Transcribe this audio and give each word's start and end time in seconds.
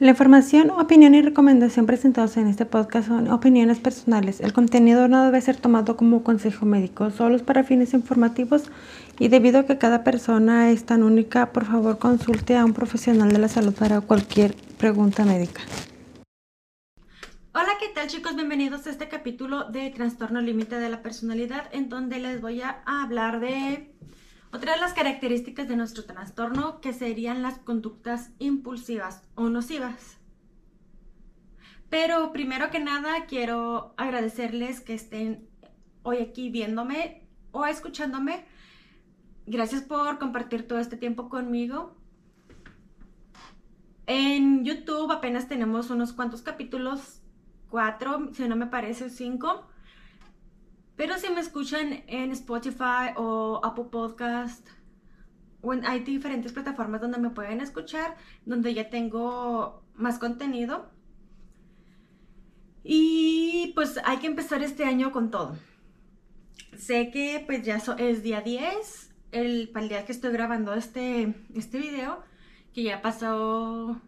La 0.00 0.12
información, 0.12 0.70
opinión 0.70 1.14
y 1.14 1.20
recomendación 1.20 1.84
presentados 1.84 2.38
en 2.38 2.46
este 2.46 2.64
podcast 2.64 3.08
son 3.08 3.28
opiniones 3.28 3.80
personales. 3.80 4.40
El 4.40 4.54
contenido 4.54 5.08
no 5.08 5.26
debe 5.26 5.42
ser 5.42 5.56
tomado 5.56 5.98
como 5.98 6.24
consejo 6.24 6.64
médico, 6.64 7.10
solo 7.10 7.38
para 7.40 7.64
fines 7.64 7.92
informativos 7.92 8.70
y 9.18 9.28
debido 9.28 9.58
a 9.58 9.66
que 9.66 9.76
cada 9.76 10.02
persona 10.02 10.70
es 10.70 10.86
tan 10.86 11.02
única, 11.02 11.52
por 11.52 11.66
favor 11.66 11.98
consulte 11.98 12.56
a 12.56 12.64
un 12.64 12.72
profesional 12.72 13.30
de 13.30 13.40
la 13.40 13.48
salud 13.48 13.74
para 13.74 14.00
cualquier 14.00 14.54
pregunta 14.78 15.26
médica. 15.26 15.60
Hola, 17.52 17.72
¿qué 17.78 17.88
tal 17.94 18.06
chicos? 18.06 18.34
Bienvenidos 18.36 18.86
a 18.86 18.90
este 18.90 19.06
capítulo 19.06 19.64
de 19.64 19.90
Trastorno 19.90 20.40
Límite 20.40 20.76
de 20.76 20.88
la 20.88 21.02
Personalidad 21.02 21.64
en 21.72 21.90
donde 21.90 22.20
les 22.20 22.40
voy 22.40 22.62
a 22.62 22.80
hablar 22.86 23.40
de 23.40 23.92
otra 24.52 24.74
de 24.74 24.80
las 24.80 24.92
características 24.92 25.68
de 25.68 25.76
nuestro 25.76 26.04
trastorno 26.04 26.80
que 26.80 26.92
serían 26.92 27.42
las 27.42 27.58
conductas 27.58 28.30
impulsivas 28.38 29.22
o 29.34 29.48
nocivas. 29.48 30.18
Pero 31.88 32.32
primero 32.32 32.70
que 32.70 32.80
nada 32.80 33.26
quiero 33.26 33.94
agradecerles 33.96 34.80
que 34.80 34.94
estén 34.94 35.48
hoy 36.02 36.18
aquí 36.18 36.50
viéndome 36.50 37.28
o 37.52 37.66
escuchándome. 37.66 38.44
Gracias 39.46 39.82
por 39.82 40.18
compartir 40.18 40.68
todo 40.68 40.78
este 40.78 40.96
tiempo 40.96 41.28
conmigo. 41.28 41.96
En 44.06 44.64
YouTube 44.64 45.10
apenas 45.12 45.48
tenemos 45.48 45.90
unos 45.90 46.12
cuantos 46.12 46.42
capítulos, 46.42 47.22
cuatro, 47.68 48.30
si 48.32 48.48
no 48.48 48.56
me 48.56 48.66
parece, 48.66 49.10
cinco. 49.10 49.66
Pero 51.00 51.16
si 51.16 51.30
me 51.30 51.40
escuchan 51.40 52.04
en 52.08 52.30
Spotify 52.32 53.14
o 53.16 53.58
Apple 53.64 53.86
Podcast, 53.90 54.68
hay 55.84 56.00
diferentes 56.00 56.52
plataformas 56.52 57.00
donde 57.00 57.16
me 57.16 57.30
pueden 57.30 57.62
escuchar, 57.62 58.18
donde 58.44 58.74
ya 58.74 58.90
tengo 58.90 59.82
más 59.94 60.18
contenido. 60.18 60.90
Y 62.84 63.72
pues 63.74 63.98
hay 64.04 64.18
que 64.18 64.26
empezar 64.26 64.62
este 64.62 64.84
año 64.84 65.10
con 65.10 65.30
todo. 65.30 65.56
Sé 66.76 67.10
que 67.10 67.42
pues 67.46 67.62
ya 67.62 67.80
es 67.96 68.22
día 68.22 68.42
10, 68.42 69.14
el, 69.32 69.70
para 69.72 69.84
el 69.84 69.88
día 69.88 70.04
que 70.04 70.12
estoy 70.12 70.32
grabando 70.32 70.74
este, 70.74 71.34
este 71.54 71.78
video, 71.78 72.22
que 72.74 72.82
ya 72.82 73.00
pasó 73.00 73.98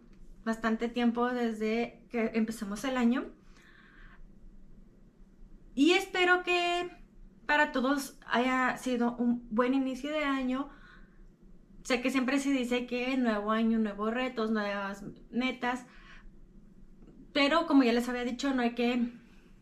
bastante 0.45 0.89
tiempo 0.89 1.27
desde 1.29 2.03
que 2.11 2.29
empezamos 2.35 2.83
el 2.83 2.97
año. 2.97 3.31
Y 5.75 5.93
espero 5.93 6.43
que 6.43 6.89
para 7.45 7.71
todos 7.71 8.17
haya 8.27 8.77
sido 8.77 9.15
un 9.17 9.47
buen 9.49 9.73
inicio 9.73 10.11
de 10.11 10.23
año. 10.23 10.69
Sé 11.83 12.01
que 12.01 12.11
siempre 12.11 12.39
se 12.39 12.51
dice 12.51 12.85
que 12.85 13.17
nuevo 13.17 13.51
año, 13.51 13.79
nuevos 13.79 14.13
retos, 14.13 14.51
nuevas 14.51 15.03
metas. 15.31 15.85
Pero 17.33 17.65
como 17.67 17.83
ya 17.83 17.93
les 17.93 18.07
había 18.07 18.23
dicho, 18.23 18.53
no 18.53 18.61
hay 18.61 18.75
que, 18.75 19.11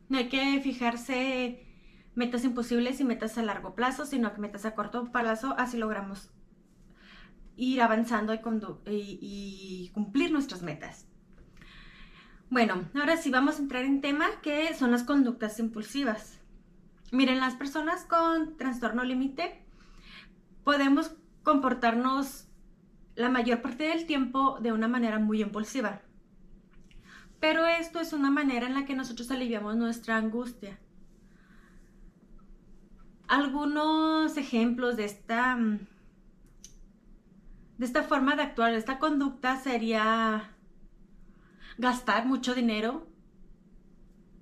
no 0.09 0.17
hay 0.17 0.28
que 0.30 0.59
fijarse 0.62 1.66
metas 2.14 2.44
imposibles 2.44 3.00
y 3.00 3.06
metas 3.06 3.38
a 3.38 3.44
largo 3.44 3.73
plazo, 3.73 4.06
sino 4.06 4.34
que 4.34 4.42
metas 4.42 4.66
a 4.66 4.76
corto 4.76 5.12
plazo, 5.12 5.56
así 5.58 5.78
logramos 5.78 6.30
ir 7.56 7.82
avanzando 7.82 8.34
y, 8.34 8.39
y 8.86 9.89
cumplir 9.94 10.32
nuestras 10.32 10.62
metas. 10.62 11.08
Bueno, 12.52 12.84
ahora 12.96 13.16
sí 13.16 13.30
vamos 13.30 13.56
a 13.56 13.62
entrar 13.62 13.86
en 13.86 14.02
tema 14.02 14.26
que 14.42 14.74
son 14.74 14.92
las 14.92 15.04
conductas 15.04 15.58
impulsivas. 15.58 16.38
Miren, 17.14 17.40
las 17.40 17.56
personas 17.56 18.04
con 18.04 18.58
trastorno 18.58 19.06
límite 19.06 19.64
podemos 20.66 21.16
comportarnos 21.44 22.50
la 23.16 23.30
mayor 23.30 23.62
parte 23.62 23.86
del 23.86 24.06
tiempo 24.06 24.60
de 24.60 24.74
una 24.74 24.90
manera 24.90 25.18
muy 25.18 25.42
impulsiva. 25.42 26.02
Pero 27.40 27.66
esto 27.66 28.02
es 28.02 28.12
una 28.12 28.32
manera 28.32 28.68
en 28.68 28.74
la 28.74 28.84
que 28.84 28.96
nosotros 28.96 29.32
aliviamos 29.32 29.78
nuestra 29.78 30.18
angustia. 30.18 30.78
Algunos 33.30 34.36
ejemplos 34.36 34.98
de 34.98 35.06
esta, 35.06 35.58
de 37.78 37.86
esta 37.86 38.04
forma 38.04 38.36
de 38.36 38.42
actuar, 38.42 38.73
de 38.73 38.78
esta 38.78 39.00
conducta 39.00 39.56
sería 39.56 40.52
gastar 41.81 42.27
mucho 42.27 42.53
dinero 42.53 43.08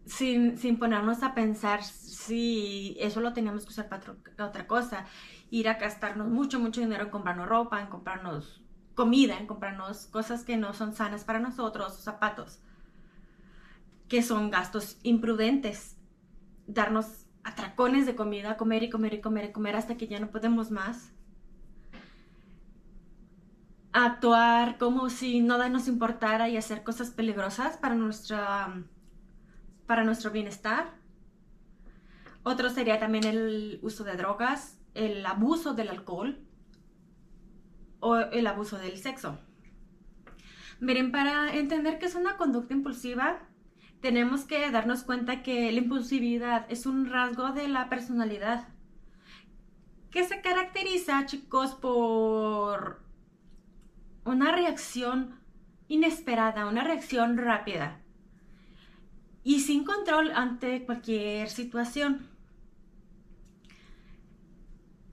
sin, 0.06 0.58
ponernos 0.78 1.24
a 1.24 1.34
pensar 1.34 1.84
si 1.84 2.98
eso 3.00 3.22
lo 3.22 3.32
teníamos 3.32 3.64
que 3.64 3.70
usar 3.70 3.88
para 3.88 4.16
otra 4.46 4.68
cosa. 4.68 5.06
Ir 5.50 5.70
a 5.70 5.76
gastarnos 5.76 6.28
mucho, 6.28 6.60
mucho 6.60 6.82
dinero 6.82 7.06
en 7.06 7.10
comprarnos 7.10 7.48
ropa, 7.48 7.82
en 7.82 7.88
comprarnos 7.88 8.62
comida, 8.94 9.38
en 9.38 9.48
comprarnos 9.48 10.08
cosas 10.08 10.44
que 10.44 10.58
no 10.58 10.74
son 10.74 10.94
sanas 10.94 11.24
para 11.24 11.40
nosotros, 11.40 11.94
zapatos, 12.04 12.60
que 14.10 14.22
son 14.22 14.52
gastos 14.52 15.00
imprudentes. 15.04 15.98
Darnos 16.68 17.26
atracones 17.44 18.06
de 18.06 18.16
comida, 18.16 18.58
comer 18.58 18.84
y 18.84 18.90
comer 18.90 19.14
y 19.14 19.22
comer 19.22 19.46
y 19.46 19.52
comer 19.54 19.78
hasta 19.78 19.96
que 19.96 20.08
ya 20.08 20.20
no 20.20 20.30
podemos 20.30 20.72
más 20.72 21.14
actuar 23.92 24.78
como 24.78 25.10
si 25.10 25.42
nada 25.42 25.70
nos 25.70 25.88
importara 25.88 26.50
y 26.50 26.58
hacer 26.58 26.84
cosas 26.84 27.12
peligrosas 27.12 27.78
para, 27.78 27.96
nuestra, 27.96 28.84
para 29.88 30.04
nuestro 30.04 30.32
bienestar. 30.32 30.94
Otro 32.44 32.70
sería 32.70 33.00
también 33.00 33.26
el 33.26 33.80
uso 33.82 34.04
de 34.04 34.16
drogas, 34.16 34.80
el 34.94 35.26
abuso 35.26 35.74
del 35.74 35.90
alcohol 35.90 36.40
o 38.00 38.18
el 38.18 38.48
abuso 38.48 38.78
del 38.78 38.98
sexo. 38.98 39.40
Miren, 40.80 41.12
para 41.12 41.54
entender 41.56 42.00
que 42.00 42.06
es 42.06 42.16
una 42.16 42.38
conducta 42.38 42.74
impulsiva, 42.74 43.40
tenemos 44.02 44.46
que 44.46 44.72
darnos 44.72 45.04
cuenta 45.04 45.44
que 45.44 45.72
la 45.72 45.80
impulsividad 45.80 46.66
es 46.70 46.86
un 46.86 47.10
rasgo 47.10 47.52
de 47.52 47.68
la 47.68 47.90
personalidad 47.90 48.70
que 50.10 50.24
se 50.24 50.42
caracteriza, 50.42 51.26
chicos, 51.26 51.76
por 51.76 53.09
una 54.26 54.52
reacción 54.52 55.40
inesperada, 55.88 56.68
una 56.68 56.84
reacción 56.84 57.38
rápida 57.38 58.00
y 59.44 59.62
sin 59.62 59.84
control 59.84 60.32
ante 60.32 60.86
cualquier 60.86 61.50
situación. 61.50 62.28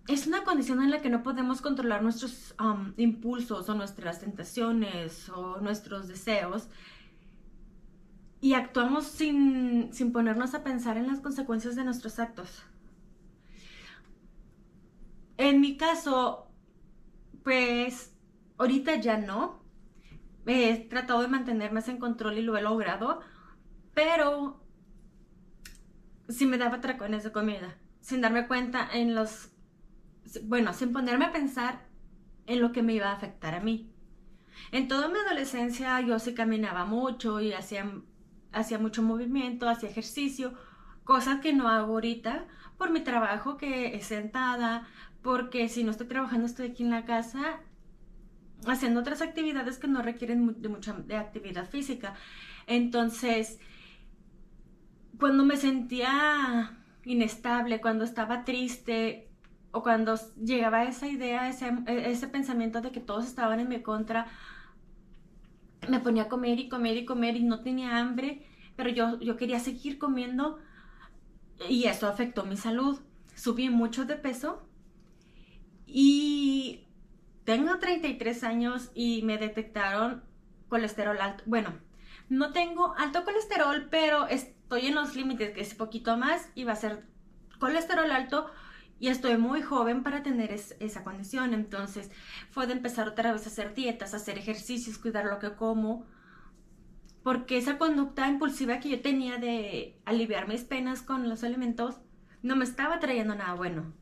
Es 0.08 0.26
una 0.26 0.44
condición 0.44 0.82
en 0.82 0.90
la 0.90 1.00
que 1.00 1.10
no 1.10 1.22
podemos 1.22 1.60
controlar 1.60 2.02
nuestros 2.02 2.54
um, 2.60 2.92
impulsos 2.96 3.68
o 3.68 3.74
nuestras 3.74 4.20
tentaciones 4.20 5.28
o 5.30 5.58
nuestros 5.60 6.06
deseos 6.06 6.68
y 8.40 8.54
actuamos 8.54 9.06
sin, 9.06 9.92
sin 9.92 10.12
ponernos 10.12 10.54
a 10.54 10.62
pensar 10.62 10.96
en 10.96 11.08
las 11.08 11.20
consecuencias 11.20 11.74
de 11.74 11.84
nuestros 11.84 12.18
actos. 12.18 12.62
En 15.38 15.60
mi 15.60 15.76
caso, 15.76 16.46
pues 17.42 18.15
Ahorita 18.58 18.96
ya 18.96 19.18
no. 19.18 19.64
He 20.46 20.88
tratado 20.88 21.22
de 21.22 21.28
mantener 21.28 21.72
más 21.72 21.88
en 21.88 21.98
control 21.98 22.38
y 22.38 22.42
lo 22.42 22.56
he 22.56 22.62
logrado, 22.62 23.20
pero 23.94 24.62
sí 26.28 26.46
me 26.46 26.58
daba 26.58 26.80
tracones 26.80 27.24
de 27.24 27.32
comida, 27.32 27.76
sin 28.00 28.20
darme 28.20 28.46
cuenta 28.46 28.88
en 28.92 29.14
los, 29.16 29.50
bueno, 30.44 30.72
sin 30.72 30.92
ponerme 30.92 31.24
a 31.24 31.32
pensar 31.32 31.86
en 32.46 32.60
lo 32.60 32.70
que 32.70 32.82
me 32.82 32.94
iba 32.94 33.08
a 33.08 33.14
afectar 33.14 33.54
a 33.54 33.60
mí. 33.60 33.92
En 34.72 34.86
toda 34.86 35.08
mi 35.08 35.18
adolescencia 35.18 36.00
yo 36.00 36.18
sí 36.18 36.34
caminaba 36.34 36.84
mucho 36.84 37.40
y 37.40 37.52
hacía, 37.52 37.90
hacía 38.52 38.78
mucho 38.78 39.02
movimiento, 39.02 39.68
hacía 39.68 39.90
ejercicio, 39.90 40.54
cosas 41.04 41.40
que 41.40 41.52
no 41.52 41.68
hago 41.68 41.94
ahorita 41.94 42.46
por 42.78 42.90
mi 42.90 43.00
trabajo 43.00 43.56
que 43.56 43.96
es 43.96 44.06
sentada, 44.06 44.86
porque 45.22 45.68
si 45.68 45.82
no 45.82 45.90
estoy 45.90 46.06
trabajando 46.06 46.46
estoy 46.46 46.70
aquí 46.70 46.82
en 46.82 46.90
la 46.90 47.04
casa 47.04 47.60
haciendo 48.66 49.00
otras 49.00 49.22
actividades 49.22 49.78
que 49.78 49.88
no 49.88 50.02
requieren 50.02 50.60
de 50.60 50.68
mucha 50.68 50.92
de 50.92 51.16
actividad 51.16 51.68
física. 51.68 52.14
Entonces, 52.66 53.58
cuando 55.18 55.44
me 55.44 55.56
sentía 55.56 56.78
inestable, 57.04 57.80
cuando 57.80 58.04
estaba 58.04 58.44
triste 58.44 59.28
o 59.70 59.82
cuando 59.82 60.18
llegaba 60.42 60.84
esa 60.84 61.06
idea, 61.06 61.48
ese, 61.48 61.72
ese 61.86 62.28
pensamiento 62.28 62.80
de 62.80 62.90
que 62.90 63.00
todos 63.00 63.26
estaban 63.26 63.60
en 63.60 63.68
mi 63.68 63.82
contra, 63.82 64.26
me 65.88 66.00
ponía 66.00 66.24
a 66.24 66.28
comer 66.28 66.58
y 66.58 66.68
comer 66.68 66.96
y 66.96 67.04
comer 67.04 67.36
y 67.36 67.44
no 67.44 67.60
tenía 67.60 67.98
hambre, 67.98 68.46
pero 68.74 68.90
yo, 68.90 69.20
yo 69.20 69.36
quería 69.36 69.60
seguir 69.60 69.98
comiendo 69.98 70.58
y 71.68 71.84
eso 71.84 72.08
afectó 72.08 72.44
mi 72.44 72.56
salud. 72.56 72.98
Subí 73.34 73.68
mucho 73.68 74.04
de 74.04 74.16
peso 74.16 74.66
y 75.86 76.85
tengo 77.46 77.78
33 77.78 78.44
años 78.44 78.90
y 78.92 79.22
me 79.22 79.38
detectaron 79.38 80.22
colesterol 80.68 81.18
alto. 81.20 81.44
Bueno, 81.46 81.72
no 82.28 82.52
tengo 82.52 82.94
alto 82.98 83.24
colesterol, 83.24 83.86
pero 83.88 84.26
estoy 84.26 84.88
en 84.88 84.96
los 84.96 85.14
límites, 85.14 85.54
que 85.54 85.60
es 85.60 85.74
poquito 85.74 86.16
más 86.16 86.50
y 86.56 86.64
va 86.64 86.72
a 86.72 86.76
ser 86.76 87.06
colesterol 87.60 88.10
alto 88.10 88.50
y 88.98 89.08
estoy 89.08 89.38
muy 89.38 89.62
joven 89.62 90.02
para 90.02 90.24
tener 90.24 90.50
esa 90.52 91.04
condición. 91.04 91.54
Entonces 91.54 92.10
fue 92.50 92.66
de 92.66 92.72
empezar 92.72 93.08
otra 93.08 93.32
vez 93.32 93.46
a 93.46 93.48
hacer 93.48 93.74
dietas, 93.74 94.12
hacer 94.12 94.38
ejercicios, 94.38 94.98
cuidar 94.98 95.26
lo 95.26 95.38
que 95.38 95.54
como 95.54 96.04
porque 97.22 97.58
esa 97.58 97.78
conducta 97.78 98.28
impulsiva 98.28 98.78
que 98.80 98.88
yo 98.88 99.02
tenía 99.02 99.38
de 99.38 100.00
aliviar 100.04 100.48
mis 100.48 100.62
penas 100.62 101.02
con 101.02 101.28
los 101.28 101.42
alimentos 101.44 101.96
no 102.42 102.56
me 102.56 102.64
estaba 102.64 102.98
trayendo 102.98 103.34
nada 103.34 103.54
bueno. 103.54 103.92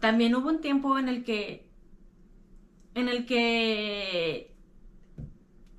También 0.00 0.34
hubo 0.34 0.48
un 0.48 0.60
tiempo 0.60 0.98
en 0.98 1.08
el 1.08 1.24
que 1.24 1.66
en 2.96 3.08
el 3.08 3.26
que 3.26 4.56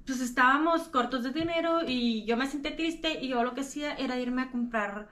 pues 0.05 0.21
estábamos 0.21 0.87
cortos 0.87 1.23
de 1.23 1.31
dinero 1.31 1.81
y 1.85 2.23
yo 2.25 2.37
me 2.37 2.47
sentí 2.47 2.71
triste 2.71 3.19
y 3.21 3.29
yo 3.29 3.43
lo 3.43 3.55
que 3.55 3.61
hacía 3.61 3.95
era 3.95 4.19
irme 4.19 4.43
a 4.43 4.51
comprar 4.51 5.09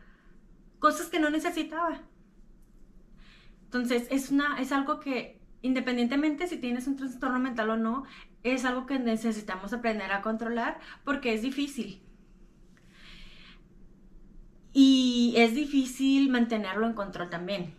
cosas 0.80 1.08
que 1.08 1.20
no 1.20 1.30
necesitaba. 1.32 2.02
Entonces, 3.66 4.08
es 4.12 4.30
una 4.30 4.62
es 4.62 4.72
algo 4.72 5.00
que 5.00 5.42
independientemente 5.64 6.48
si 6.48 6.58
tienes 6.58 6.88
un 6.88 6.96
trastorno 6.96 7.40
mental 7.40 7.72
o 7.72 7.78
no, 7.78 8.04
es 8.44 8.66
algo 8.66 8.86
que 8.86 9.00
necesitamos 9.00 9.74
aprender 9.74 10.12
a 10.12 10.22
controlar 10.22 10.80
porque 11.04 11.34
es 11.34 11.42
difícil. 11.42 12.04
Y 14.74 15.34
es 15.38 15.56
difícil 15.56 16.30
mantenerlo 16.30 16.86
en 16.86 16.94
control 16.94 17.30
también. 17.32 17.74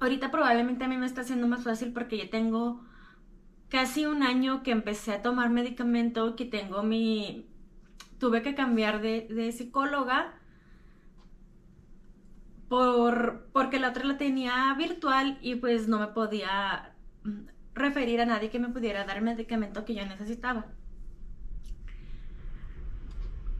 Ahorita 0.00 0.30
probablemente 0.30 0.84
a 0.84 0.88
mí 0.88 0.96
me 0.96 1.06
está 1.06 1.22
haciendo 1.22 1.48
más 1.48 1.64
fácil 1.64 1.92
porque 1.92 2.18
ya 2.18 2.30
tengo 2.30 2.84
casi 3.68 4.06
un 4.06 4.22
año 4.22 4.62
que 4.62 4.70
empecé 4.70 5.12
a 5.12 5.22
tomar 5.22 5.50
medicamento, 5.50 6.36
que 6.36 6.44
tengo 6.44 6.82
mi... 6.82 7.46
Tuve 8.18 8.42
que 8.42 8.54
cambiar 8.54 9.00
de, 9.00 9.28
de 9.28 9.52
psicóloga 9.52 10.34
por, 12.68 13.48
porque 13.52 13.78
la 13.80 13.90
otra 13.90 14.04
la 14.04 14.18
tenía 14.18 14.74
virtual 14.76 15.38
y 15.40 15.56
pues 15.56 15.88
no 15.88 15.98
me 15.98 16.08
podía 16.08 16.94
referir 17.74 18.20
a 18.20 18.26
nadie 18.26 18.50
que 18.50 18.58
me 18.58 18.68
pudiera 18.68 19.04
dar 19.04 19.18
el 19.18 19.24
medicamento 19.24 19.84
que 19.84 19.94
yo 19.94 20.04
necesitaba. 20.06 20.66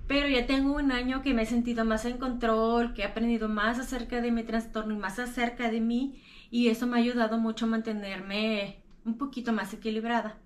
Pero 0.09 0.27
ya 0.27 0.47
tengo 0.47 0.75
un 0.75 0.91
año 0.91 1.23
que 1.23 1.35
me 1.35 1.43
he 1.43 1.47
sentido 1.47 1.85
más 1.85 2.07
en 2.07 2.19
control, 2.19 2.95
que 2.95 3.03
he 3.03 3.05
aprendido 3.05 3.49
más 3.49 3.79
acerca 3.79 4.21
de 4.21 4.33
mi 4.33 4.43
trastorno 4.43 4.95
y 4.95 4.99
más 4.99 5.19
acerca 5.19 5.71
de 5.71 5.81
mí 5.81 6.23
y 6.51 6.69
eso 6.69 6.87
me 6.87 6.97
ha 6.97 7.01
ayudado 7.01 7.39
mucho 7.39 7.67
a 7.67 7.69
mantenerme 7.69 8.83
un 9.05 9.19
poquito 9.19 9.53
más 9.53 9.73
equilibrada. 9.75 10.39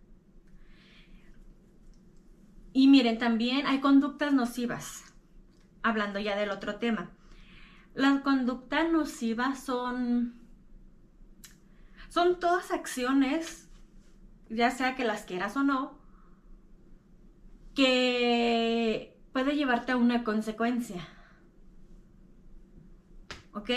Y 2.73 2.89
miren, 2.89 3.19
también 3.19 3.67
hay 3.67 3.81
conductas 3.81 4.33
nocivas, 4.33 5.15
hablando 5.83 6.19
ya 6.19 6.37
del 6.37 6.51
otro 6.51 6.77
tema. 6.77 7.11
Las 7.95 8.23
conductas 8.23 8.91
nocivas 8.91 9.63
son 9.63 10.41
son 12.09 12.41
todas 12.41 12.73
acciones, 12.73 13.71
ya 14.51 14.71
sea 14.71 14.97
que 14.97 15.05
las 15.05 15.25
quieras 15.25 15.57
o 15.57 15.63
no, 15.63 15.99
que 17.75 19.19
puede 19.33 19.57
llevarte 19.57 19.93
a 19.93 19.97
una 19.97 20.25
consecuencia. 20.25 21.07
¿Ok? 23.53 23.71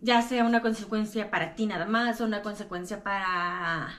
Ya 0.00 0.22
sea 0.22 0.44
una 0.44 0.62
consecuencia 0.62 1.30
para 1.30 1.54
ti 1.54 1.66
nada 1.66 1.86
más, 1.86 2.20
o 2.20 2.24
una 2.24 2.42
consecuencia 2.42 3.02
para 3.02 3.90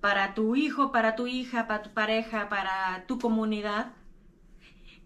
para 0.00 0.34
tu 0.34 0.56
hijo, 0.56 0.92
para 0.92 1.14
tu 1.14 1.26
hija, 1.26 1.66
para 1.66 1.82
tu 1.82 1.90
pareja, 1.92 2.48
para 2.48 3.04
tu 3.06 3.18
comunidad. 3.18 3.92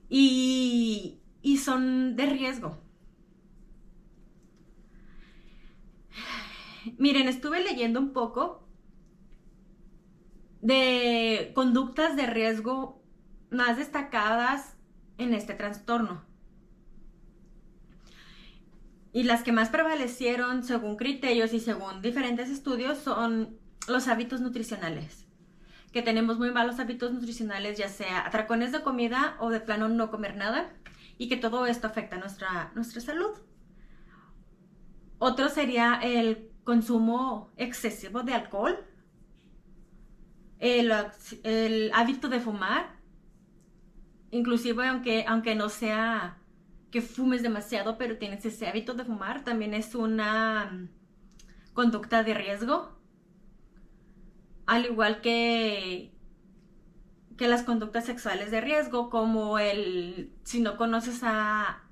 Y, 0.09 1.21
y 1.43 1.59
son 1.59 2.17
de 2.17 2.27
riesgo. 2.27 2.79
Miren, 6.99 7.29
estuve 7.29 7.63
leyendo 7.63 7.99
un 8.01 8.13
poco 8.13 8.67
de 10.61 11.53
conductas 11.55 12.17
de 12.17 12.27
riesgo 12.27 13.04
más 13.55 13.77
destacadas 13.77 14.77
en 15.19 15.33
este 15.35 15.55
trastorno. 15.55 16.25
Y 19.13 19.23
las 19.23 19.43
que 19.43 19.53
más 19.53 19.69
prevalecieron 19.69 20.65
según 20.65 20.97
criterios 20.97 21.53
y 21.53 21.61
según 21.61 22.03
diferentes 22.03 22.51
estudios 22.51 22.99
son 22.99 23.57
los 23.87 24.09
hábitos 24.09 24.41
nutricionales. 24.41 25.27
Que 25.93 26.03
tenemos 26.03 26.39
muy 26.39 26.51
malos 26.51 26.81
hábitos 26.81 27.13
nutricionales, 27.13 27.79
ya 27.79 27.89
sea 27.89 28.27
atracones 28.27 28.73
de 28.73 28.83
comida 28.83 29.37
o 29.39 29.51
de 29.51 29.61
plano 29.61 29.89
no 29.89 30.11
comer 30.11 30.37
nada, 30.37 30.73
y 31.17 31.29
que 31.29 31.37
todo 31.37 31.67
esto 31.67 31.87
afecta 31.87 32.17
nuestra, 32.17 32.73
nuestra 32.75 33.01
salud. 33.01 33.31
Otro 35.19 35.49
sería 35.49 36.01
el 36.03 36.51
consumo 36.65 37.53
excesivo 37.57 38.23
de 38.23 38.35
alcohol, 38.35 38.85
el, 40.59 41.91
hábito 41.93 42.29
de 42.29 42.41
fumar, 42.41 42.94
inclusive 44.35 44.87
aunque, 44.89 45.25
aunque 45.29 45.55
no 45.55 45.69
sea 45.69 46.39
que 46.91 47.01
fumes 47.01 47.43
demasiado, 47.43 47.99
pero 47.99 48.19
tienes 48.19 48.45
ese 48.45 48.67
hábito 48.67 48.95
de 48.95 49.05
fumar, 49.05 49.45
también 49.45 49.75
es 49.75 49.95
una 49.95 50.71
mm, 50.73 50.89
conducta 51.73 52.25
de 52.25 52.35
riesgo. 52.35 52.99
Al 54.67 54.87
igual 54.87 55.21
que, 55.21 56.13
que 57.37 57.49
las 57.49 57.63
conductas 57.63 58.07
sexuales 58.07 58.51
de 58.51 58.61
riesgo, 58.61 59.09
como 59.09 59.59
el 59.59 60.33
si 60.43 60.61
no 60.61 60.77
conoces 60.77 61.21
a 61.23 61.83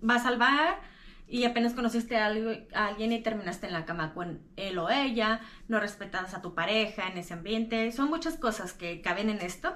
vas 0.00 0.24
al 0.26 0.38
bar 0.38 0.80
y 1.28 1.44
apenas 1.44 1.74
conociste 1.74 2.16
a, 2.16 2.26
alguien 2.26 3.12
y 3.12 3.22
terminaste 3.22 3.66
en 3.66 3.72
la 3.72 3.84
cama 3.84 4.14
con 4.14 4.42
él 4.56 4.78
o 4.78 4.88
ella, 4.90 5.40
no 5.68 5.80
respetas 5.80 6.34
a 6.34 6.42
tu 6.42 6.54
pareja 6.54 7.08
en 7.08 7.18
ese 7.18 7.34
ambiente. 7.34 7.92
Son 7.92 8.08
muchas 8.08 8.36
cosas 8.36 8.72
que 8.72 9.00
caben 9.00 9.30
en 9.30 9.40
esto, 9.40 9.74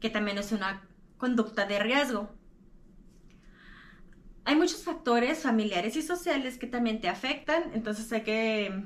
que 0.00 0.10
también 0.10 0.38
es 0.38 0.52
una 0.52 0.82
conducta 1.18 1.66
de 1.66 1.78
riesgo. 1.78 2.30
Hay 4.44 4.54
muchos 4.54 4.84
factores 4.84 5.42
familiares 5.42 5.96
y 5.96 6.02
sociales 6.02 6.56
que 6.58 6.66
también 6.66 7.00
te 7.00 7.08
afectan, 7.08 7.64
entonces 7.74 8.12
hay 8.12 8.22
que, 8.22 8.84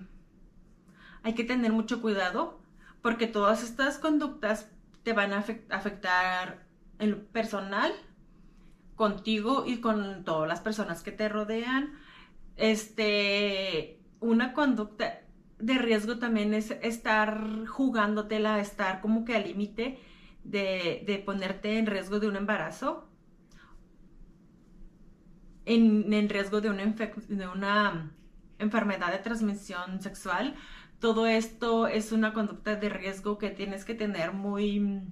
hay 1.22 1.34
que 1.34 1.44
tener 1.44 1.72
mucho 1.72 2.00
cuidado 2.00 2.60
porque 3.02 3.26
todas 3.26 3.62
estas 3.62 3.98
conductas 3.98 4.70
te 5.02 5.12
van 5.12 5.32
a 5.32 5.44
afectar 5.70 6.66
en 6.98 7.10
lo 7.10 7.26
personal, 7.26 7.92
contigo 9.00 9.64
y 9.66 9.80
con 9.80 10.24
todas 10.24 10.46
las 10.46 10.60
personas 10.60 11.02
que 11.02 11.10
te 11.10 11.28
rodean. 11.30 11.94
Este, 12.56 13.98
una 14.20 14.52
conducta 14.52 15.22
de 15.58 15.78
riesgo 15.78 16.18
también 16.18 16.52
es 16.52 16.70
estar 16.82 17.66
jugándotela, 17.66 18.60
estar 18.60 19.00
como 19.00 19.24
que 19.24 19.34
al 19.36 19.44
límite 19.44 19.98
de, 20.44 21.22
ponerte 21.24 21.78
en 21.78 21.86
riesgo 21.86 22.20
de 22.20 22.28
un 22.28 22.36
embarazo, 22.36 23.08
en, 25.66 26.28
riesgo 26.28 26.60
de 26.60 26.70
una, 26.70 26.84
de 26.84 27.48
una 27.48 28.12
enfermedad 28.58 29.12
de 29.12 29.18
transmisión 29.18 30.00
sexual. 30.00 30.54
Todo 30.98 31.26
esto 31.26 31.86
es 31.86 32.12
una 32.12 32.32
conducta 32.32 32.76
de 32.76 32.88
riesgo 32.88 33.38
que 33.38 33.50
tienes 33.50 33.84
que 33.84 33.94
tener 33.94 34.32
muy, 34.32 35.02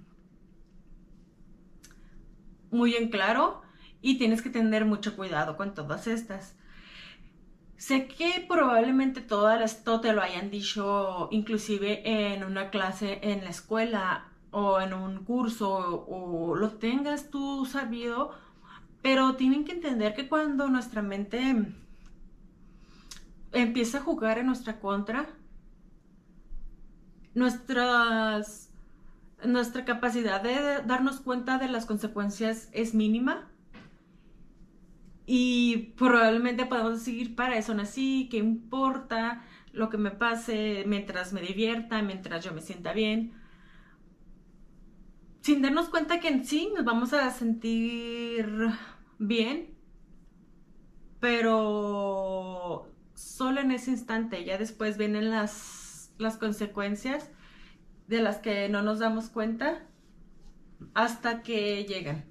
muy 2.70 2.94
en 2.94 3.08
claro 3.08 3.62
y 4.00 4.18
tienes 4.18 4.42
que 4.42 4.50
tener 4.50 4.84
mucho 4.84 5.16
cuidado 5.16 5.56
con 5.56 5.74
todas 5.74 6.06
estas. 6.06 6.56
Sé 7.76 8.08
que 8.08 8.44
probablemente 8.48 9.20
todas 9.20 9.60
esto 9.72 10.00
te 10.00 10.12
lo 10.12 10.20
hayan 10.20 10.50
dicho 10.50 11.28
inclusive 11.30 12.02
en 12.04 12.42
una 12.42 12.70
clase 12.70 13.20
en 13.22 13.44
la 13.44 13.50
escuela 13.50 14.27
o 14.50 14.80
en 14.80 14.94
un 14.94 15.24
curso 15.24 16.04
o 16.08 16.54
lo 16.54 16.70
tengas 16.72 17.30
tú 17.30 17.66
sabido, 17.66 18.32
pero 19.02 19.36
tienen 19.36 19.64
que 19.64 19.72
entender 19.72 20.14
que 20.14 20.28
cuando 20.28 20.68
nuestra 20.68 21.02
mente 21.02 21.74
empieza 23.52 23.98
a 23.98 24.02
jugar 24.02 24.38
en 24.38 24.46
nuestra 24.46 24.80
contra, 24.80 25.28
nuestras, 27.34 28.70
nuestra 29.44 29.84
capacidad 29.84 30.42
de 30.42 30.82
darnos 30.86 31.20
cuenta 31.20 31.58
de 31.58 31.68
las 31.68 31.86
consecuencias 31.86 32.68
es 32.72 32.94
mínima 32.94 33.48
y 35.26 35.92
probablemente 35.96 36.64
podemos 36.64 37.02
seguir 37.02 37.36
para 37.36 37.58
eso 37.58 37.74
nací, 37.74 38.28
que 38.30 38.38
importa 38.38 39.44
lo 39.72 39.90
que 39.90 39.98
me 39.98 40.10
pase 40.10 40.84
mientras 40.86 41.32
me 41.32 41.42
divierta, 41.42 42.00
mientras 42.02 42.42
yo 42.44 42.52
me 42.52 42.62
sienta 42.62 42.94
bien. 42.94 43.34
Sin 45.48 45.62
darnos 45.62 45.88
cuenta 45.88 46.20
que 46.20 46.28
en 46.28 46.44
sí 46.44 46.68
nos 46.76 46.84
vamos 46.84 47.14
a 47.14 47.30
sentir 47.30 48.68
bien, 49.18 49.74
pero 51.20 52.92
solo 53.14 53.62
en 53.62 53.70
ese 53.70 53.92
instante, 53.92 54.44
ya 54.44 54.58
después 54.58 54.98
vienen 54.98 55.30
las, 55.30 56.12
las 56.18 56.36
consecuencias 56.36 57.30
de 58.08 58.20
las 58.20 58.36
que 58.36 58.68
no 58.68 58.82
nos 58.82 58.98
damos 58.98 59.30
cuenta 59.30 59.86
hasta 60.92 61.42
que 61.42 61.82
llegan. 61.86 62.26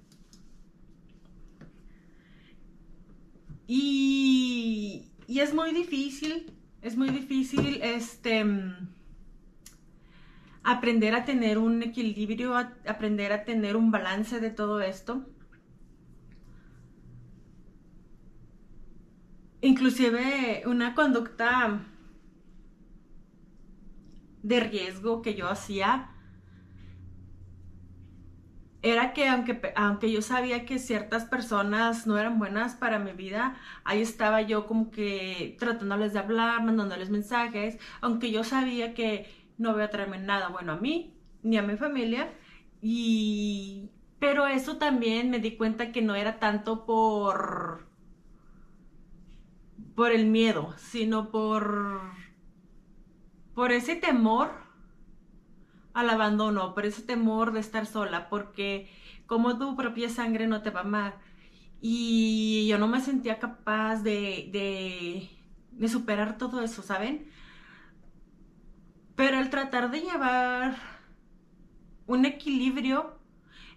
Y, 3.66 5.12
es 5.28 5.56
muy 5.56 5.74
difícil, 5.74 6.54
es 6.84 6.96
muy 6.96 7.10
difícil, 7.10 7.80
este, 7.82 8.46
aprender 10.68 11.16
a 11.16 11.24
tener 11.24 11.58
un 11.58 11.82
equilibrio, 11.82 12.54
aprender 12.86 13.32
a 13.32 13.46
tener 13.46 13.78
un 13.78 13.90
balance 13.90 14.42
de 14.42 14.50
todo 14.50 14.82
esto. 14.82 15.26
Inclusive 19.62 20.64
una 20.66 20.94
conducta 20.94 21.80
de 24.44 24.60
riesgo 24.60 25.22
que 25.22 25.36
yo 25.36 25.48
hacía 25.48 26.12
era 28.82 29.14
que 29.14 29.30
aunque, 29.30 29.72
aunque 29.78 30.12
yo 30.12 30.22
sabía 30.22 30.66
que 30.66 30.80
ciertas 30.80 31.24
personas 31.24 32.08
no 32.08 32.18
eran 32.18 32.40
buenas 32.40 32.76
para 32.76 33.00
mi 33.00 33.14
vida, 33.14 33.56
ahí 33.86 34.02
estaba 34.02 34.42
yo 34.42 34.68
como 34.68 34.92
que 34.92 35.56
tratándoles 35.60 36.12
de 36.12 36.20
hablar, 36.20 36.62
mandándoles 36.66 37.10
mensajes, 37.10 37.78
aunque 38.02 38.32
yo 38.32 38.44
sabía 38.44 38.94
que 38.94 39.47
no 39.58 39.74
voy 39.74 39.84
a 39.84 39.90
traerme 39.90 40.20
nada 40.20 40.50
bueno 40.50 40.74
a 40.74 40.78
mí 40.78 41.14
ni 41.44 41.58
a 41.58 41.62
mi 41.64 41.78
familia. 41.78 42.34
Y 42.82 43.92
pero 44.20 44.48
eso 44.48 44.78
también 44.78 45.30
me 45.30 45.40
di 45.40 45.58
cuenta 45.58 45.92
que 45.92 46.02
no 46.02 46.16
era 46.16 46.40
tanto 46.40 46.86
por 46.86 47.88
por 49.96 50.12
el 50.12 50.26
miedo, 50.28 50.74
sino 50.78 51.32
por 51.32 52.02
por 53.54 53.72
ese 53.72 53.96
temor 53.96 54.52
al 55.94 56.10
abandono, 56.10 56.74
por 56.74 56.86
ese 56.86 57.02
temor 57.02 57.52
de 57.54 57.60
estar 57.60 57.86
sola, 57.86 58.30
porque 58.30 58.90
como 59.26 59.58
tu 59.58 59.76
propia 59.76 60.10
sangre 60.10 60.48
no 60.48 60.62
te 60.62 60.70
va 60.70 60.82
a 60.82 60.84
amar. 60.84 61.20
Y 61.82 62.68
yo 62.70 62.78
no 62.80 62.88
me 62.88 63.02
sentía 63.02 63.40
capaz 63.40 63.98
de, 64.04 64.50
de, 64.52 65.30
de 65.72 65.88
superar 65.90 66.38
todo 66.38 66.62
eso, 66.62 66.82
¿saben? 66.84 67.28
Pero 69.18 69.40
el 69.40 69.50
tratar 69.50 69.92
de 69.92 70.02
llevar 70.02 70.78
un 72.06 72.26
equilibrio 72.26 73.18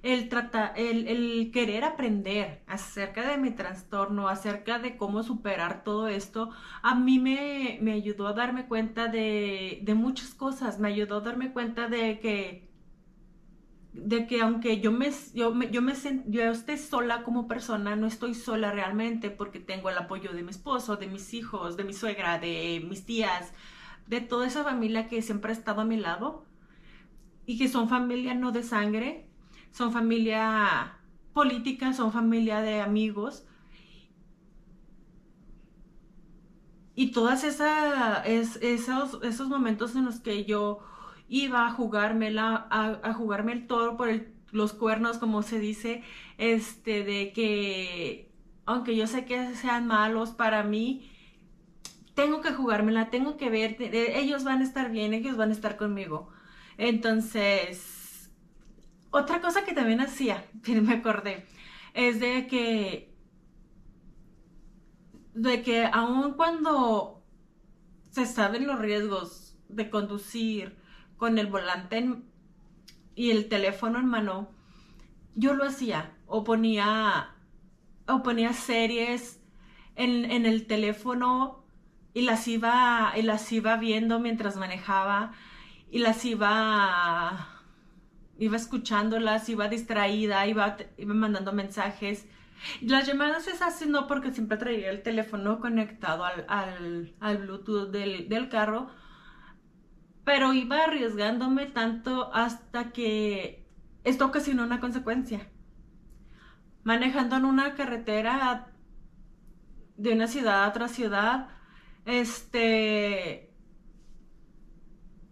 el, 0.02 0.28
el, 0.76 1.50
querer 1.50 1.85
aprender 1.85 2.62
acerca 2.66 3.26
de 3.26 3.38
mi 3.38 3.50
trastorno, 3.50 4.28
acerca 4.28 4.78
de 4.78 4.99
cómo 4.99 5.23
superar 5.23 5.82
todo 5.82 6.09
esto, 6.09 6.50
a 6.82 6.94
mí 6.94 7.18
me, 7.18 7.78
me 7.80 7.92
ayudó 7.92 8.28
a 8.28 8.35
darme 8.35 8.66
cuenta 8.66 9.09
de, 9.09 9.80
de, 9.82 9.94
muchas 9.94 10.35
cosas, 10.35 10.78
me 10.78 10.88
ayudó 10.88 11.16
a 11.16 11.20
darme 11.20 11.52
cuenta 11.52 11.88
de 11.88 12.20
que 12.20 12.68
de 13.92 14.26
que 14.26 14.40
aunque 14.40 14.80
yo 14.80 14.92
me, 14.92 15.11
yo 15.35 15.52
yo 15.70 15.82
me 15.82 15.94
yo 16.26 16.42
esté 16.52 16.76
sola 16.76 17.25
como 17.25 17.49
persona, 17.49 17.97
no 17.97 18.06
estoy 18.06 18.35
sola 18.35 18.73
realmente 18.73 19.30
porque 19.30 19.59
tengo 19.59 19.90
el 19.90 19.99
apoyo 19.99 20.32
de 20.32 20.42
mi 20.42 20.50
esposo, 20.50 20.97
de 20.97 21.09
mis 21.09 21.35
hijos, 21.35 21.76
de 21.76 21.85
mi 21.85 21.92
suegra, 21.92 22.38
de 22.38 22.85
mis 22.88 23.04
tías, 23.06 23.52
de 24.07 24.21
toda 24.21 24.47
esa 24.47 24.64
familia 24.64 25.09
que 25.09 25.23
siempre 25.23 25.50
ha 25.52 25.54
estado 25.54 25.83
a 25.83 25.85
mi 25.85 25.97
lado 25.97 26.45
y 27.47 27.59
que 27.59 27.69
son 27.69 27.88
familia 27.88 28.35
no 28.35 28.52
de 28.52 28.62
sangre, 28.62 29.28
son 29.73 29.92
familia 29.92 30.99
política, 31.33 31.92
son 31.92 32.12
familia 32.12 32.61
de 32.61 32.80
amigos. 32.80 33.47
Y 36.95 37.12
todas 37.12 37.45
esas, 37.45 38.26
esos, 38.26 39.21
esos 39.23 39.49
momentos 39.49 39.97
en 39.97 40.04
los 40.04 40.21
que 40.21 40.45
yo 40.45 40.80
iba 41.28 41.66
a 41.66 41.73
jugarme, 41.73 42.38
a, 42.38 42.66
a 43.02 43.14
jugarme 43.14 43.52
el 43.52 43.66
toro 43.66 43.97
por 43.97 44.09
los 44.52 44.73
cuernos, 44.73 45.19
como 45.19 45.42
se 45.42 45.61
dice, 45.61 46.02
este, 46.38 47.04
de 47.04 47.33
que 47.33 48.30
aunque 48.66 48.97
yo 48.97 49.07
sé 49.07 49.25
que 49.25 49.54
sean 49.57 49.87
malos 49.87 50.30
para 50.30 50.62
mí, 50.62 51.09
tengo 52.20 52.42
que 52.42 52.52
jugármela, 52.52 53.08
tengo 53.08 53.38
que 53.38 53.48
ver, 53.48 53.76
ellos 53.80 54.44
van 54.44 54.60
a 54.60 54.64
estar 54.64 54.90
bien, 54.90 55.14
ellos 55.14 55.38
van 55.38 55.48
a 55.48 55.54
estar 55.54 55.78
conmigo. 55.78 56.28
Entonces, 56.76 58.30
otra 59.10 59.40
cosa 59.40 59.64
que 59.64 59.72
también 59.72 60.02
hacía, 60.02 60.44
me 60.66 60.92
acordé, 60.92 61.46
es 61.94 62.20
de 62.20 62.46
que, 62.46 63.14
de 65.32 65.62
que 65.62 65.86
aun 65.90 66.34
cuando 66.34 67.24
se 68.10 68.26
saben 68.26 68.66
los 68.66 68.78
riesgos 68.78 69.56
de 69.70 69.88
conducir 69.88 70.76
con 71.16 71.38
el 71.38 71.46
volante 71.46 72.22
y 73.14 73.30
el 73.30 73.48
teléfono 73.48 73.98
en 73.98 74.06
mano, 74.06 74.50
yo 75.34 75.54
lo 75.54 75.64
hacía 75.64 76.14
o 76.26 76.44
ponía, 76.44 77.34
o 78.06 78.22
ponía 78.22 78.52
series 78.52 79.40
en, 79.96 80.30
en 80.30 80.44
el 80.44 80.66
teléfono 80.66 81.59
y 82.14 82.22
las 82.22 82.48
iba, 82.48 83.12
y 83.16 83.22
las 83.22 83.50
iba 83.52 83.76
viendo 83.76 84.18
mientras 84.18 84.56
manejaba 84.56 85.32
y 85.90 85.98
las 85.98 86.24
iba 86.24 87.60
iba 88.40 88.56
escuchándolas, 88.56 89.48
iba 89.50 89.68
distraída, 89.68 90.46
iba, 90.46 90.76
iba 90.96 91.14
mandando 91.14 91.52
mensajes. 91.52 92.26
Las 92.80 93.06
llamadas 93.06 93.46
esas 93.48 93.86
no 93.86 94.06
porque 94.06 94.32
siempre 94.32 94.56
traía 94.56 94.90
el 94.90 95.02
teléfono 95.02 95.60
conectado 95.60 96.24
al, 96.24 97.14
al, 97.20 97.38
Bluetooth 97.38 97.90
del, 97.90 98.30
del, 98.30 98.48
carro, 98.48 98.88
pero 100.24 100.54
iba 100.54 100.84
arriesgándome 100.84 101.66
tanto 101.66 102.32
hasta 102.34 102.92
que 102.92 103.66
esto 104.04 104.26
ocasionó 104.26 104.62
una 104.62 104.80
consecuencia. 104.80 105.46
Manejando 106.82 107.36
en 107.36 107.44
una 107.44 107.74
carretera 107.74 108.68
de 109.98 110.14
una 110.14 110.28
ciudad 110.28 110.64
a 110.64 110.68
otra 110.68 110.88
ciudad, 110.88 111.48
este, 112.04 113.50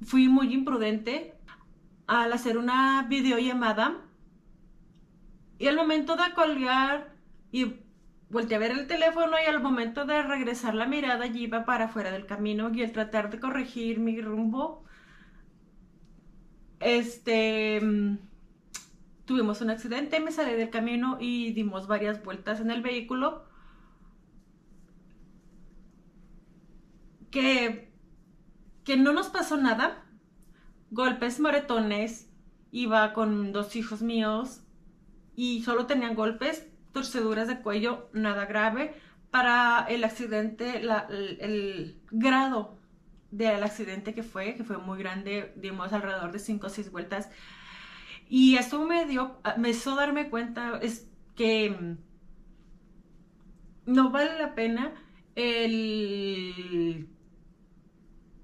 fui 0.03 0.29
muy 0.29 0.53
imprudente 0.53 1.35
al 2.07 2.33
hacer 2.33 2.57
una 2.59 3.07
videollamada 3.09 4.05
y 5.59 5.67
al 5.67 5.77
momento 5.77 6.17
de 6.17 6.33
colgar 6.35 7.15
y 7.51 7.75
volteé 8.31 8.57
a 8.57 8.61
ver 8.61 8.73
el 8.73 8.87
teléfono 8.87 9.37
y 9.43 9.49
al 9.49 9.63
momento 9.63 10.05
de 10.05 10.23
regresar 10.23 10.75
la 10.75 10.87
mirada 10.87 11.25
allí 11.25 11.45
iba 11.45 11.65
para 11.65 11.87
afuera 11.87 12.11
del 12.11 12.27
camino 12.27 12.71
y 12.73 12.83
el 12.83 12.93
tratar 12.93 13.31
de 13.31 13.41
corregir 13.41 13.99
mi 13.99 14.21
rumbo, 14.21 14.85
este, 16.81 17.81
tuvimos 19.25 19.61
un 19.61 19.71
accidente, 19.71 20.21
me 20.21 20.31
salí 20.31 20.53
del 20.53 20.71
camino 20.71 21.19
y 21.21 21.53
dimos 21.53 21.87
varias 21.87 22.23
vueltas 22.23 22.61
en 22.61 22.71
el 22.71 22.83
vehículo. 22.83 23.48
Que, 27.30 27.92
que 28.85 28.97
no 28.97 29.12
nos 29.12 29.28
pasó 29.28 29.56
nada, 29.56 30.04
golpes 30.90 31.40
moretones, 31.40 32.30
iba 32.70 33.12
con 33.12 33.52
dos 33.52 33.76
hijos 33.76 34.02
míos 34.02 34.62
y 35.37 35.62
solo 35.62 35.87
tenían 35.87 36.14
golpes, 36.14 36.66
torceduras 36.92 37.49
de 37.49 37.61
cuello, 37.61 38.08
nada 38.12 38.47
grave. 38.47 38.94
Para 39.30 39.85
el 39.88 40.04
accidente, 40.04 40.80
el, 40.80 42.00
grado 42.11 42.78
del 43.30 43.62
accidente 43.62 44.14
que 44.14 44.23
fue, 44.23 44.54
que 44.54 44.64
fue 44.64 44.78
muy 44.78 44.99
grande, 44.99 45.52
dimos 45.56 45.92
alrededor 45.92 46.32
de 46.32 46.38
5 46.38 46.66
o 46.66 46.70
6 46.70 46.90
vueltas. 46.90 47.28
Y 48.28 48.56
eso 48.56 48.85
me 48.85 49.06
dio, 49.06 49.38
me 49.58 49.70
hizo 49.70 49.94
darme 49.94 50.28
cuenta 50.30 50.78
es 50.82 51.08
que 51.37 51.70
mm, 51.70 51.99
no 53.87 54.11
vale 54.11 54.38
la 54.38 54.54
pena 54.54 54.92
el 55.35 57.08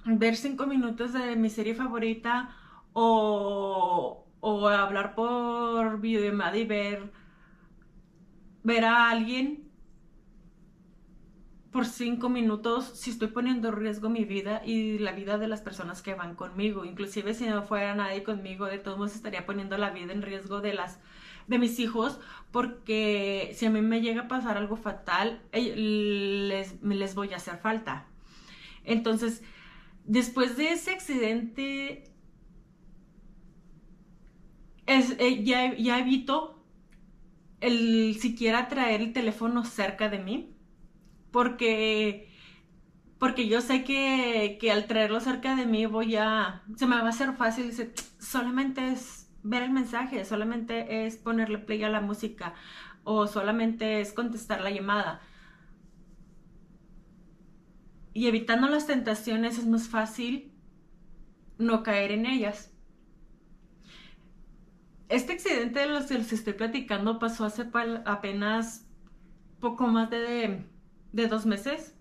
ver 0.04 0.36
cinco 0.36 0.66
minutos 0.66 1.12
de 1.12 1.36
mi 1.36 1.50
serie 1.50 1.74
favorita 1.74 2.50
o, 2.92 4.26
o 4.40 4.68
hablar 4.68 5.14
por 5.14 6.00
videollamada 6.00 6.56
y 6.56 6.66
ver, 6.66 7.12
ver 8.62 8.84
a 8.84 9.10
alguien 9.10 9.64
por 11.74 11.86
cinco 11.86 12.28
minutos 12.28 12.84
si 12.94 13.10
estoy 13.10 13.28
poniendo 13.28 13.68
en 13.68 13.76
riesgo 13.76 14.08
mi 14.08 14.24
vida 14.24 14.62
y 14.64 14.98
la 14.98 15.10
vida 15.10 15.38
de 15.38 15.48
las 15.48 15.60
personas 15.60 16.02
que 16.02 16.14
van 16.14 16.36
conmigo. 16.36 16.84
Inclusive 16.84 17.34
si 17.34 17.46
no 17.46 17.64
fuera 17.64 17.96
nadie 17.96 18.22
conmigo, 18.22 18.66
de 18.66 18.78
todos 18.78 18.96
modos 18.96 19.16
estaría 19.16 19.44
poniendo 19.44 19.76
la 19.76 19.90
vida 19.90 20.12
en 20.12 20.22
riesgo 20.22 20.60
de 20.60 20.74
las 20.74 21.00
de 21.48 21.58
mis 21.58 21.78
hijos 21.80 22.20
porque 22.52 23.50
si 23.54 23.66
a 23.66 23.70
mí 23.70 23.82
me 23.82 24.00
llega 24.00 24.22
a 24.22 24.28
pasar 24.28 24.56
algo 24.56 24.76
fatal, 24.76 25.42
les, 25.52 26.80
les 26.80 27.14
voy 27.14 27.32
a 27.32 27.36
hacer 27.36 27.58
falta. 27.58 28.06
Entonces, 28.84 29.42
después 30.04 30.56
de 30.56 30.72
ese 30.72 30.92
accidente, 30.92 32.04
eh, 34.86 35.44
ya, 35.44 35.98
evito 35.98 36.62
el 37.60 38.16
siquiera 38.20 38.68
traer 38.68 39.00
el 39.00 39.12
teléfono 39.12 39.64
cerca 39.64 40.08
de 40.08 40.18
mí, 40.18 40.54
porque, 41.30 42.28
porque 43.18 43.48
yo 43.48 43.60
sé 43.60 43.84
que, 43.84 44.58
que, 44.60 44.70
al 44.70 44.86
traerlo 44.86 45.20
cerca 45.20 45.56
de 45.56 45.66
mí 45.66 45.86
voy 45.86 46.16
a, 46.16 46.62
se 46.76 46.86
me 46.86 46.96
va 46.96 47.06
a 47.06 47.08
hacer 47.08 47.34
fácil, 47.34 47.72
solamente 48.18 48.92
es 48.92 49.30
ver 49.42 49.62
el 49.62 49.70
mensaje, 49.70 50.24
solamente 50.24 51.06
es 51.06 51.16
ponerle 51.16 51.58
play 51.58 51.82
a 51.82 51.88
la 51.88 52.00
música 52.00 52.54
o 53.04 53.26
solamente 53.26 54.00
es 54.00 54.12
contestar 54.12 54.60
la 54.60 54.70
llamada 54.70 55.20
y 58.14 58.28
evitando 58.28 58.68
las 58.68 58.86
tentaciones 58.86 59.58
es 59.58 59.66
más 59.66 59.88
fácil 59.88 60.52
no 61.58 61.82
caer 61.82 62.12
en 62.12 62.26
ellas. 62.26 62.72
Este 65.08 65.34
accidente 65.34 65.80
de 65.80 65.86
los 65.86 66.06
que 66.06 66.14
les 66.14 66.32
estoy 66.32 66.54
platicando 66.54 67.18
pasó 67.18 67.44
hace 67.44 67.68
apenas 68.06 68.86
poco 69.60 69.86
más 69.88 70.08
de, 70.10 70.64
de 71.12 71.28
dos 71.28 71.44
meses 71.44 71.94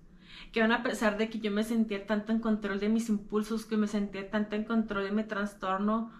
que 0.52 0.62
a 0.62 0.84
pesar 0.84 1.18
de 1.18 1.30
que 1.30 1.40
yo 1.40 1.52
me 1.52 1.64
sentía 1.64 2.06
tanto 2.06 2.32
en 2.32 2.40
control 2.40 2.80
de 2.80 2.88
mis 2.88 3.10
impulsos, 3.10 3.66
que 3.66 3.76
me 3.76 3.88
sentía 3.88 4.30
tanto 4.30 4.56
en 4.56 4.66
control 4.66 5.06
de 5.06 5.12
mi 5.12 5.24
trastorno, 5.24 6.12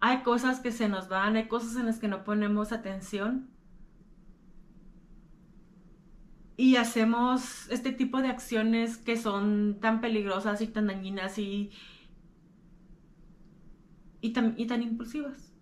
hay 0.00 0.22
cosas 0.22 0.60
que 0.60 0.70
se 0.70 0.88
nos 0.88 1.08
van, 1.08 1.34
hay 1.36 1.48
cosas 1.48 1.74
en 1.76 1.86
las 1.86 1.98
que 1.98 2.06
no 2.06 2.22
ponemos 2.22 2.70
atención. 2.70 3.50
Y 6.56 6.76
hacemos 6.76 7.68
este 7.70 7.90
tipo 7.92 8.20
de 8.20 8.28
acciones 8.28 8.96
que 8.96 9.16
son 9.16 9.78
tan 9.80 10.00
peligrosas 10.00 10.60
y 10.60 10.68
tan 10.68 10.86
dañinas 10.86 11.38
y, 11.38 11.72
y, 14.20 14.32
tan, 14.32 14.54
y 14.56 14.66
tan 14.66 14.82
impulsivas. 14.82 15.52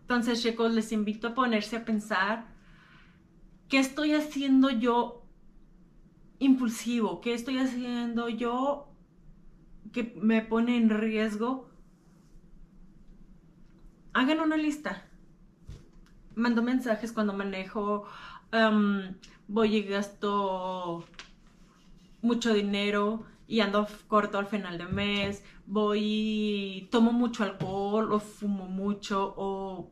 Entonces, 0.00 0.42
chicos, 0.42 0.72
les 0.72 0.90
invito 0.90 1.28
a 1.28 1.34
ponerse 1.34 1.76
a 1.76 1.84
pensar, 1.84 2.46
¿qué 3.68 3.78
estoy 3.78 4.14
haciendo 4.14 4.70
yo 4.70 5.24
impulsivo? 6.40 7.20
¿Qué 7.20 7.32
estoy 7.32 7.58
haciendo 7.58 8.28
yo 8.28 8.88
que 9.92 10.14
me 10.20 10.42
pone 10.42 10.76
en 10.76 10.90
riesgo? 10.90 11.70
Hagan 14.12 14.40
una 14.40 14.56
lista. 14.56 15.04
Mando 16.34 16.62
mensajes 16.62 17.12
cuando 17.12 17.32
manejo, 17.32 18.06
voy 19.48 19.76
y 19.76 19.82
gasto 19.82 21.04
mucho 22.22 22.52
dinero 22.52 23.24
y 23.46 23.60
ando 23.60 23.86
corto 24.06 24.38
al 24.38 24.46
final 24.46 24.78
de 24.78 24.86
mes, 24.86 25.44
voy 25.66 26.00
y 26.02 26.88
tomo 26.90 27.12
mucho 27.12 27.42
alcohol 27.42 28.12
o 28.12 28.20
fumo 28.20 28.66
mucho 28.66 29.34
o 29.36 29.90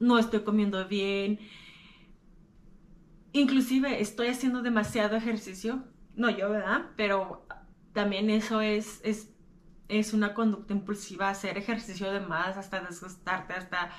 no 0.00 0.18
estoy 0.18 0.40
comiendo 0.40 0.86
bien. 0.86 1.38
Inclusive 3.32 4.00
estoy 4.00 4.28
haciendo 4.28 4.62
demasiado 4.62 5.16
ejercicio. 5.16 5.84
No 6.14 6.30
yo, 6.30 6.50
¿verdad? 6.50 6.90
Pero 6.96 7.46
también 7.92 8.30
eso 8.30 8.60
es, 8.60 9.00
es, 9.04 9.34
es 9.88 10.12
una 10.12 10.34
conducta 10.34 10.72
impulsiva, 10.72 11.28
hacer 11.28 11.58
ejercicio 11.58 12.10
de 12.10 12.20
más, 12.20 12.56
hasta 12.56 12.80
desgastarte, 12.80 13.54
hasta 13.54 13.90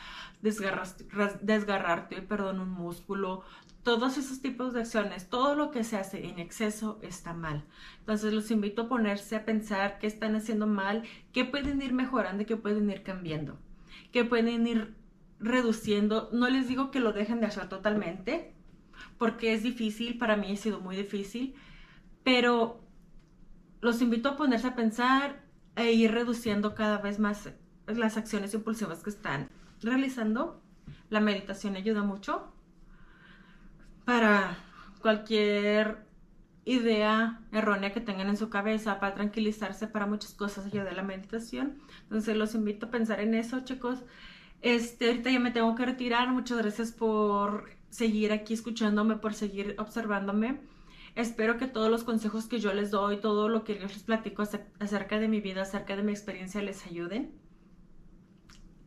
desgarrarte, 0.41 2.22
perdón, 2.22 2.60
un 2.60 2.70
músculo. 2.70 3.44
Todos 3.84 4.17
esos 4.17 4.41
tipos 4.41 4.74
de 4.74 4.82
acciones, 4.82 5.29
todo 5.29 5.56
lo 5.56 5.72
que 5.72 5.84
se 5.84 5.98
hace 5.98 6.27
en 6.27 6.39
exceso 6.39 7.00
está 7.01 7.34
mal. 7.34 7.63
Entonces 8.00 8.34
los 8.34 8.51
invito 8.51 8.84
a 8.84 8.89
ponerse 8.89 9.36
a 9.38 9.46
pensar 9.46 9.98
qué 10.00 10.08
están 10.08 10.36
haciendo 10.36 10.67
mal, 10.67 11.03
qué 11.32 11.46
pueden 11.46 11.82
ir 11.82 11.94
mejorando 11.94 12.44
y 12.44 12.46
qué 12.46 12.58
pueden 12.58 12.89
ir 12.89 13.03
cambiando, 13.03 13.58
qué 14.12 14.25
pueden 14.25 14.67
ir 14.67 14.96
reduciendo. 15.39 16.29
No 16.34 16.50
les 16.50 16.67
digo 16.67 16.91
que 16.91 17.00
lo 17.00 17.13
dejen 17.13 17.39
de 17.39 17.46
hacer 17.46 17.70
totalmente, 17.70 18.53
porque 19.17 19.53
es 19.53 19.63
difícil, 19.63 20.17
para 20.17 20.36
mí 20.36 20.51
ha 20.51 20.58
sido 20.58 20.82
muy 20.82 20.98
difícil, 20.98 21.56
pero 22.24 22.82
los 23.79 24.01
invito 24.01 24.29
a 24.29 24.38
ponerse 24.38 24.67
a 24.67 24.75
pensar 24.75 25.47
e 25.77 25.93
ir 25.93 26.12
reduciendo 26.12 26.75
cada 26.75 26.98
vez 26.98 27.19
más 27.19 27.50
las 27.86 28.17
acciones 28.17 28.53
impulsivas 28.53 29.03
que 29.03 29.12
están 29.12 29.50
realizando. 29.81 30.62
La 31.10 31.22
meditación 31.22 31.75
ayuda 31.75 32.03
mucho 32.03 32.51
para 34.03 34.57
cualquier 35.01 36.05
idea 36.65 37.39
errónea 37.53 37.93
que 37.93 38.01
tengan 38.01 38.27
en 38.27 38.38
su 38.38 38.50
cabeza, 38.50 39.00
para 39.00 39.13
tranquilizarse, 39.13 39.88
para 39.88 40.05
muchas 40.07 40.34
cosas 40.34 40.65
ayuda 40.65 40.91
la 40.91 41.03
meditación. 41.03 41.77
Entonces 42.03 42.36
los 42.36 42.55
invito 42.55 42.88
a 42.88 42.91
pensar 42.91 43.22
en 43.22 43.36
eso, 43.36 43.62
chicos. 43.62 44.00
Este, 44.62 45.07
ahorita 45.07 45.29
ya 45.29 45.39
me 45.39 45.51
tengo 45.51 45.75
que 45.75 45.86
retirar. 45.86 46.29
Muchas 46.29 46.57
gracias 46.57 46.92
por 46.92 47.70
seguir 47.90 48.31
aquí 48.31 48.53
escuchándome, 48.53 49.16
por 49.18 49.35
seguir 49.35 49.75
observándome. 49.77 50.59
Espero 51.18 51.58
que 51.58 51.66
todos 51.66 51.90
los 51.90 52.03
consejos 52.03 52.46
que 52.46 52.60
yo 52.60 52.74
les 52.74 52.92
doy, 52.92 53.18
todo 53.18 53.50
lo 53.50 53.64
que 53.64 53.80
yo 53.80 53.88
les 53.88 54.03
platico 54.03 54.44
acerca 54.80 55.20
de 55.20 55.27
mi 55.27 55.42
vida, 55.42 55.64
acerca 55.64 55.96
de 55.96 56.03
mi 56.03 56.12
experiencia, 56.12 56.62
les 56.62 56.86
ayuden. 56.86 57.34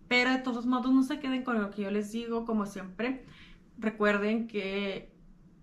Pero 0.09 0.31
de 0.31 0.38
todos 0.38 0.64
modos, 0.64 0.93
no 0.93 1.03
se 1.03 1.19
queden 1.19 1.43
con 1.43 1.61
lo 1.61 1.71
que 1.71 1.83
yo 1.83 1.90
les 1.90 2.12
digo, 2.12 2.45
como 2.47 2.66
siempre. 2.66 3.25
Recuerden 3.79 4.47
que 4.47 5.12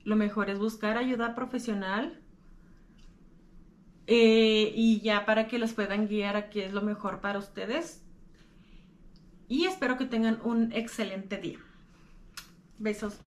lo 0.03 0.17
mejor 0.17 0.49
es 0.49 0.59
buscar 0.59 0.97
ayuda 0.97 1.35
profesional 1.35 2.21
eh, 4.05 4.71
y 4.75 4.99
ya 4.99 5.25
para 5.25 5.47
que 5.47 5.59
los 5.59 5.73
puedan 5.73 6.07
guiar 6.07 6.35
a 6.35 6.49
qué 6.49 6.65
es 6.65 6.73
lo 6.73 6.81
mejor 6.81 7.21
para 7.21 7.39
ustedes 7.39 8.03
y 9.47 9.65
espero 9.65 9.97
que 9.97 10.05
tengan 10.05 10.39
un 10.43 10.73
excelente 10.73 11.37
día. 11.37 11.59
Besos. 12.77 13.21